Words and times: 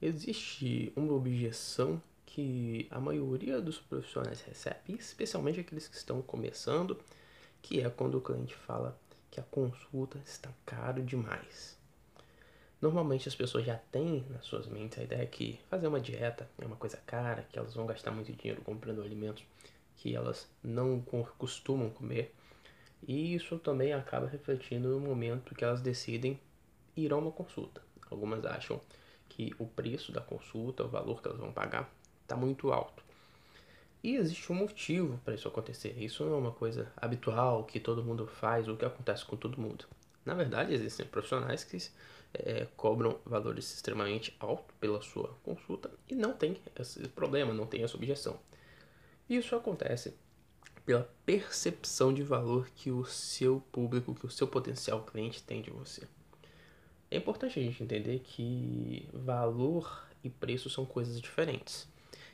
Existe 0.00 0.92
uma 0.94 1.14
objeção 1.14 2.02
que 2.26 2.86
a 2.90 3.00
maioria 3.00 3.62
dos 3.62 3.78
profissionais 3.78 4.42
recebe, 4.42 4.94
especialmente 4.98 5.60
aqueles 5.60 5.88
que 5.88 5.96
estão 5.96 6.20
começando, 6.20 6.98
que 7.62 7.80
é 7.80 7.88
quando 7.88 8.18
o 8.18 8.20
cliente 8.20 8.54
fala 8.54 8.98
que 9.30 9.40
a 9.40 9.42
consulta 9.44 10.18
está 10.24 10.50
caro 10.66 11.02
demais. 11.02 11.78
Normalmente 12.80 13.26
as 13.26 13.34
pessoas 13.34 13.64
já 13.64 13.76
têm 13.90 14.26
nas 14.28 14.44
suas 14.44 14.66
mentes 14.66 14.98
a 14.98 15.02
ideia 15.02 15.26
que 15.26 15.58
fazer 15.70 15.86
uma 15.86 15.98
dieta 15.98 16.46
é 16.58 16.66
uma 16.66 16.76
coisa 16.76 16.98
cara, 17.06 17.46
que 17.50 17.58
elas 17.58 17.72
vão 17.72 17.86
gastar 17.86 18.10
muito 18.10 18.30
dinheiro 18.32 18.60
comprando 18.60 19.00
alimentos 19.00 19.42
que 19.96 20.14
elas 20.14 20.46
não 20.62 21.00
costumam 21.38 21.88
comer. 21.88 22.34
E 23.08 23.34
isso 23.34 23.58
também 23.58 23.94
acaba 23.94 24.26
refletindo 24.26 24.88
no 24.88 25.00
momento 25.00 25.54
que 25.54 25.64
elas 25.64 25.80
decidem 25.80 26.38
ir 26.94 27.12
a 27.12 27.16
uma 27.16 27.32
consulta. 27.32 27.80
Algumas 28.10 28.44
acham 28.44 28.78
que 29.36 29.54
o 29.58 29.66
preço 29.66 30.10
da 30.10 30.20
consulta, 30.20 30.82
o 30.82 30.88
valor 30.88 31.20
que 31.20 31.28
elas 31.28 31.38
vão 31.38 31.52
pagar, 31.52 31.92
está 32.22 32.34
muito 32.34 32.72
alto. 32.72 33.04
E 34.02 34.16
existe 34.16 34.50
um 34.50 34.54
motivo 34.54 35.20
para 35.24 35.34
isso 35.34 35.46
acontecer. 35.46 35.94
Isso 35.98 36.24
não 36.24 36.34
é 36.34 36.38
uma 36.38 36.52
coisa 36.52 36.90
habitual 36.96 37.64
que 37.64 37.78
todo 37.78 38.02
mundo 38.02 38.26
faz 38.26 38.66
ou 38.66 38.76
que 38.76 38.84
acontece 38.84 39.24
com 39.26 39.36
todo 39.36 39.60
mundo. 39.60 39.84
Na 40.24 40.32
verdade, 40.32 40.72
existem 40.72 41.04
profissionais 41.06 41.64
que 41.64 41.76
é, 42.32 42.66
cobram 42.76 43.18
valores 43.26 43.72
extremamente 43.74 44.34
altos 44.40 44.74
pela 44.80 45.02
sua 45.02 45.36
consulta 45.42 45.90
e 46.08 46.14
não 46.14 46.32
tem 46.32 46.56
esse 46.78 47.06
problema, 47.08 47.52
não 47.52 47.66
tem 47.66 47.82
essa 47.82 47.96
objeção. 47.96 48.38
Isso 49.28 49.54
acontece 49.54 50.14
pela 50.84 51.10
percepção 51.26 52.14
de 52.14 52.22
valor 52.22 52.68
que 52.74 52.90
o 52.90 53.04
seu 53.04 53.60
público, 53.72 54.14
que 54.14 54.24
o 54.24 54.30
seu 54.30 54.46
potencial 54.46 55.02
cliente 55.02 55.42
tem 55.42 55.60
de 55.60 55.70
você. 55.70 56.06
É 57.10 57.16
importante 57.16 57.58
a 57.58 57.62
gente 57.62 57.82
entender 57.82 58.18
que 58.20 59.08
valor 59.12 60.06
e 60.24 60.30
preço 60.30 60.68
são 60.68 60.84
coisas 60.84 61.20
diferentes. 61.20 61.88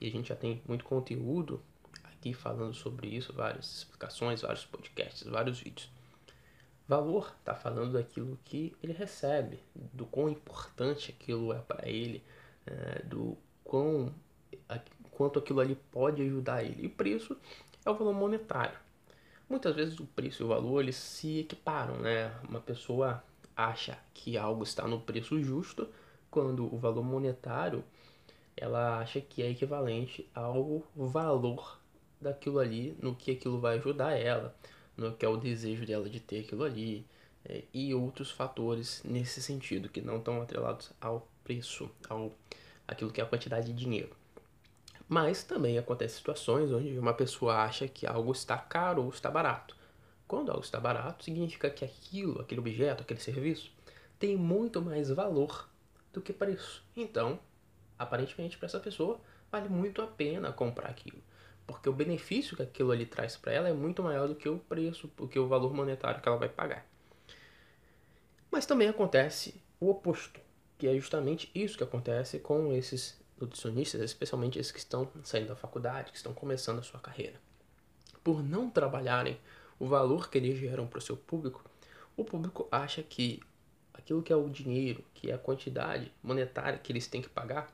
E 0.00 0.08
a 0.08 0.10
gente 0.10 0.28
já 0.28 0.36
tem 0.36 0.62
muito 0.66 0.84
conteúdo 0.84 1.62
aqui 2.04 2.32
falando 2.32 2.74
sobre 2.74 3.08
isso, 3.08 3.32
várias 3.32 3.78
explicações, 3.78 4.40
vários 4.40 4.64
podcasts, 4.64 5.26
vários 5.26 5.60
vídeos. 5.60 5.90
Valor 6.86 7.34
está 7.38 7.54
falando 7.54 7.92
daquilo 7.92 8.38
que 8.44 8.74
ele 8.82 8.92
recebe, 8.92 9.58
do 9.74 10.04
quão 10.06 10.28
importante 10.28 11.14
aquilo 11.18 11.52
é 11.52 11.58
para 11.58 11.88
ele, 11.88 12.22
é, 12.66 13.02
do 13.02 13.36
quão, 13.62 14.14
quanto 15.10 15.38
aquilo 15.38 15.60
ali 15.60 15.76
pode 15.90 16.22
ajudar 16.22 16.62
ele. 16.62 16.86
E 16.86 16.88
preço 16.88 17.36
é 17.84 17.90
o 17.90 17.94
valor 17.94 18.14
monetário. 18.14 18.78
Muitas 19.48 19.74
vezes 19.74 19.98
o 20.00 20.06
preço 20.06 20.42
e 20.42 20.44
o 20.44 20.48
valor 20.48 20.80
eles 20.80 20.96
se 20.96 21.40
equiparam, 21.40 21.98
né? 21.98 22.34
Uma 22.48 22.60
pessoa 22.60 23.22
acha 23.56 23.98
que 24.12 24.36
algo 24.36 24.62
está 24.62 24.86
no 24.86 25.00
preço 25.00 25.40
justo, 25.42 25.88
quando 26.30 26.72
o 26.72 26.76
valor 26.76 27.04
monetário 27.04 27.84
ela 28.56 28.98
acha 28.98 29.20
que 29.20 29.42
é 29.42 29.50
equivalente 29.50 30.28
ao 30.34 30.82
valor 30.94 31.78
daquilo 32.20 32.58
ali, 32.58 32.96
no 33.00 33.14
que 33.14 33.32
aquilo 33.32 33.60
vai 33.60 33.76
ajudar 33.78 34.12
ela, 34.12 34.54
no 34.96 35.12
que 35.12 35.24
é 35.24 35.28
o 35.28 35.36
desejo 35.36 35.84
dela 35.84 36.08
de 36.08 36.20
ter 36.20 36.40
aquilo 36.40 36.64
ali, 36.64 37.06
é, 37.44 37.64
e 37.72 37.94
outros 37.94 38.30
fatores 38.30 39.02
nesse 39.04 39.42
sentido, 39.42 39.88
que 39.88 40.00
não 40.00 40.18
estão 40.18 40.40
atrelados 40.40 40.92
ao 41.00 41.28
preço, 41.42 41.90
ao 42.08 42.32
aquilo 42.86 43.10
que 43.10 43.20
é 43.20 43.24
a 43.24 43.26
quantidade 43.26 43.66
de 43.66 43.72
dinheiro. 43.72 44.14
Mas 45.08 45.42
também 45.42 45.78
acontecem 45.78 46.16
situações 46.16 46.72
onde 46.72 46.98
uma 46.98 47.12
pessoa 47.12 47.62
acha 47.62 47.86
que 47.86 48.06
algo 48.06 48.32
está 48.32 48.56
caro 48.56 49.02
ou 49.02 49.10
está 49.10 49.30
barato. 49.30 49.76
Quando 50.26 50.50
algo 50.50 50.64
está 50.64 50.80
barato, 50.80 51.24
significa 51.24 51.68
que 51.70 51.84
aquilo, 51.84 52.40
aquele 52.40 52.60
objeto, 52.60 53.02
aquele 53.02 53.20
serviço, 53.20 53.72
tem 54.18 54.36
muito 54.36 54.80
mais 54.80 55.10
valor 55.10 55.68
do 56.12 56.20
que 56.20 56.32
preço. 56.32 56.82
Então, 56.96 57.38
aparentemente, 57.98 58.56
para 58.56 58.66
essa 58.66 58.80
pessoa, 58.80 59.20
vale 59.50 59.68
muito 59.68 60.00
a 60.00 60.06
pena 60.06 60.52
comprar 60.52 60.88
aquilo. 60.88 61.22
Porque 61.66 61.88
o 61.88 61.92
benefício 61.92 62.56
que 62.56 62.62
aquilo 62.62 62.90
ali 62.90 63.06
traz 63.06 63.36
para 63.36 63.52
ela 63.52 63.68
é 63.68 63.72
muito 63.72 64.02
maior 64.02 64.28
do 64.28 64.34
que 64.34 64.48
o 64.48 64.58
preço, 64.58 65.10
do 65.16 65.28
que 65.28 65.38
o 65.38 65.48
valor 65.48 65.72
monetário 65.72 66.20
que 66.20 66.28
ela 66.28 66.38
vai 66.38 66.48
pagar. 66.48 66.86
Mas 68.50 68.66
também 68.66 68.88
acontece 68.88 69.60
o 69.80 69.90
oposto, 69.90 70.40
que 70.78 70.86
é 70.86 70.94
justamente 70.94 71.50
isso 71.54 71.76
que 71.76 71.84
acontece 71.84 72.38
com 72.38 72.72
esses 72.72 73.20
nutricionistas, 73.40 74.00
especialmente 74.00 74.58
esses 74.58 74.72
que 74.72 74.78
estão 74.78 75.10
saindo 75.22 75.48
da 75.48 75.56
faculdade, 75.56 76.10
que 76.10 76.16
estão 76.16 76.32
começando 76.32 76.78
a 76.78 76.82
sua 76.82 77.00
carreira. 77.00 77.40
Por 78.22 78.42
não 78.42 78.70
trabalharem 78.70 79.38
o 79.78 79.86
valor 79.86 80.30
que 80.30 80.38
eles 80.38 80.58
geram 80.58 80.86
para 80.86 80.98
o 80.98 81.02
seu 81.02 81.16
público, 81.16 81.64
o 82.16 82.24
público 82.24 82.68
acha 82.70 83.02
que 83.02 83.40
aquilo 83.92 84.22
que 84.22 84.32
é 84.32 84.36
o 84.36 84.48
dinheiro, 84.48 85.04
que 85.14 85.30
é 85.30 85.34
a 85.34 85.38
quantidade 85.38 86.12
monetária 86.22 86.78
que 86.78 86.92
eles 86.92 87.06
têm 87.06 87.22
que 87.22 87.28
pagar, 87.28 87.72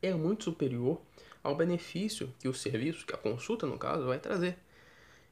é 0.00 0.12
muito 0.14 0.44
superior 0.44 1.00
ao 1.42 1.54
benefício 1.54 2.32
que 2.38 2.48
o 2.48 2.54
serviço, 2.54 3.06
que 3.06 3.14
a 3.14 3.18
consulta 3.18 3.66
no 3.66 3.78
caso, 3.78 4.06
vai 4.06 4.18
trazer. 4.18 4.58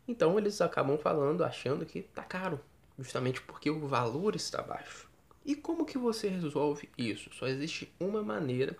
Então 0.06 0.38
eles 0.38 0.60
acabam 0.60 0.98
falando, 0.98 1.42
achando 1.42 1.84
que 1.84 2.00
está 2.00 2.22
caro, 2.22 2.60
justamente 2.98 3.40
porque 3.40 3.70
o 3.70 3.86
valor 3.86 4.36
está 4.36 4.62
baixo. 4.62 5.08
E 5.44 5.54
como 5.54 5.86
que 5.86 5.98
você 5.98 6.28
resolve 6.28 6.88
isso? 6.98 7.30
Só 7.32 7.46
existe 7.46 7.92
uma 8.00 8.22
maneira 8.22 8.76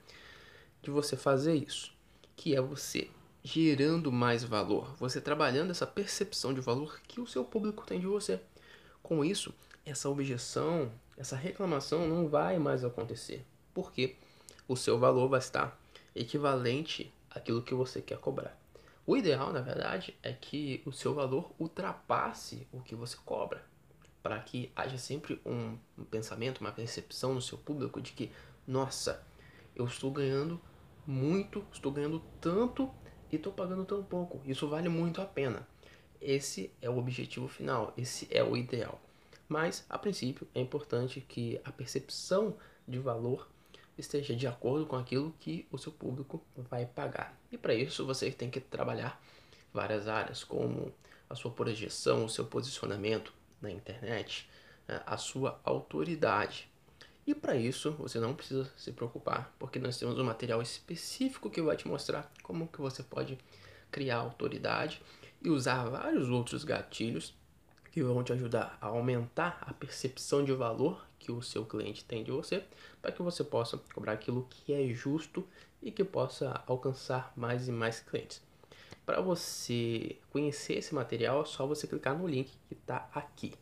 de 0.83 0.91
você 0.91 1.17
fazer 1.17 1.55
isso, 1.55 1.93
que 2.35 2.55
é 2.55 2.61
você 2.61 3.09
gerando 3.47 4.11
mais 4.11 4.43
valor, 4.43 4.93
você 4.99 5.21
trabalhando 5.21 5.71
essa 5.71 5.87
percepção 5.87 6.53
de 6.53 6.61
valor 6.61 7.01
que 7.07 7.21
o 7.21 7.27
seu 7.29 7.45
público 7.45 7.87
tem 7.87 8.01
de 8.01 8.07
você. 8.07 8.41
Com 9.01 9.25
isso, 9.25 9.55
essa 9.85 10.09
objeção, 10.09 10.91
essa 11.17 11.37
reclamação 11.37 12.09
não 12.09 12.29
vai 12.29 12.59
mais 12.59 12.83
acontecer, 12.83 13.47
porque 13.73 14.17
o 14.67 14.75
seu 14.75 14.99
valor 14.99 15.29
vai 15.29 15.39
estar 15.39 15.81
equivalente 16.13 17.15
àquilo 17.31 17.63
que 17.63 17.73
você 17.73 18.03
quer 18.03 18.19
cobrar. 18.19 18.59
O 19.07 19.17
ideal, 19.17 19.53
na 19.53 19.61
verdade, 19.61 20.17
é 20.25 20.33
que 20.33 20.83
o 20.85 20.91
seu 20.91 21.15
valor 21.15 21.53
ultrapasse 21.57 22.67
o 22.73 22.81
que 22.81 22.97
você 22.97 23.17
cobra, 23.25 23.65
para 24.25 24.41
que 24.41 24.73
haja 24.75 24.99
sempre 24.99 25.41
um, 25.47 25.79
pensamento, 26.11 26.63
uma 26.63 26.73
percepção 26.73 27.33
no 27.33 27.41
seu 27.41 27.59
público 27.59 28.01
de 28.01 28.11
que, 28.11 28.33
nossa, 28.67 29.25
eu 29.77 29.85
estou 29.85 30.11
ganhando 30.11 30.61
muito, 31.07 31.65
estou 31.73 31.93
ganhando 31.93 32.21
tanto 32.41 32.93
e 33.31 33.37
estou 33.37 33.53
pagando 33.53 33.85
tão 33.85 34.03
pouco. 34.03 34.41
Isso 34.45 34.69
vale 34.69 34.89
muito 34.89 35.21
a 35.21 35.25
pena. 35.25 35.67
Esse 36.21 36.73
é 36.81 36.89
o 36.89 36.99
objetivo 36.99 37.49
final, 37.49 37.93
esse 37.97 38.27
é 38.31 38.43
o 38.43 38.57
ideal. 38.57 39.01
Mas, 39.49 39.85
a 39.89 39.99
princípio, 39.99 40.47
é 40.55 40.61
importante 40.61 41.21
que 41.21 41.61
a 41.65 41.71
percepção 41.71 42.57
de 42.87 42.99
valor 42.99 43.49
esteja 43.97 44.35
de 44.35 44.47
acordo 44.47 44.87
com 44.87 44.97
aquilo 44.97 45.35
que 45.41 45.67
o 45.71 45.79
seu 45.79 45.93
público 45.93 46.43
vai 46.57 46.85
pagar. 46.85 47.39
E 47.51 47.57
para 47.57 47.75
isso 47.75 48.05
você 48.05 48.31
tem 48.31 48.51
que 48.51 48.61
trabalhar 48.61 49.21
várias 49.73 50.09
áreas, 50.09 50.43
como 50.43 50.93
a 51.29 51.35
sua 51.35 51.51
projeção, 51.51 52.25
o 52.25 52.29
seu 52.29 52.45
posicionamento 52.45 53.33
na 53.61 53.71
internet, 53.71 54.49
a 54.89 55.17
sua 55.17 55.61
autoridade. 55.65 56.69
E 57.27 57.35
para 57.35 57.57
isso, 57.57 57.91
você 57.93 58.21
não 58.21 58.35
precisa 58.35 58.71
se 58.77 58.93
preocupar, 58.93 59.53
porque 59.59 59.81
nós 59.81 59.99
temos 59.99 60.17
um 60.17 60.25
material 60.25 60.63
específico 60.63 61.51
que 61.51 61.61
vai 61.61 61.77
te 61.77 61.89
mostrar 61.89 62.33
como 62.43 62.69
que 62.69 62.81
você 62.81 63.03
pode 63.03 63.37
criar 63.91 64.19
autoridade 64.19 65.03
e 65.43 65.51
usar 65.51 65.89
vários 65.89 66.29
outros 66.29 66.63
gatilhos 66.63 67.35
que 67.91 68.03
vão 68.03 68.23
te 68.23 68.33
ajudar 68.33 68.79
a 68.81 68.87
aumentar 68.87 69.59
a 69.63 69.73
percepção 69.73 70.45
de 70.45 70.53
valor 70.53 71.05
que 71.19 71.33
o 71.33 71.43
seu 71.43 71.65
cliente 71.65 72.05
tem 72.05 72.23
de 72.23 72.31
você, 72.31 72.63
para 73.03 73.11
que 73.11 73.23
você 73.23 73.43
possa 73.43 73.77
cobrar 73.93 74.13
aquilo 74.13 74.47
que 74.49 74.73
é 74.73 74.87
justo 74.95 75.45
e 75.83 75.91
que 75.91 76.05
possa 76.05 76.63
alcançar 76.67 77.33
mais 77.35 77.67
e 77.67 77.73
mais 77.73 77.99
clientes. 77.99 78.41
Para 79.05 79.21
você 79.21 80.17
conhecer 80.31 80.75
esse 80.75 80.95
material, 80.95 81.43
é 81.43 81.47
só 81.47 81.67
você 81.67 81.87
clicar 81.87 82.17
no 82.17 82.29
link 82.29 82.53
que 82.69 82.75
está 82.75 83.09
aqui. 83.13 83.55